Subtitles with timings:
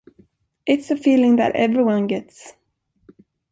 [0.65, 2.53] It's a feeling that everyone gets.